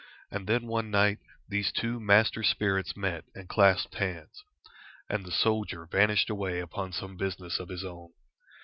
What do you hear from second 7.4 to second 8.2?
of his own.